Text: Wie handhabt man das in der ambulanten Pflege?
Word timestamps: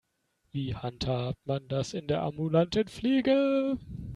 Wie 0.51 0.73
handhabt 0.73 1.37
man 1.45 1.67
das 1.67 1.93
in 1.93 2.07
der 2.07 2.23
ambulanten 2.23 2.87
Pflege? 2.87 3.77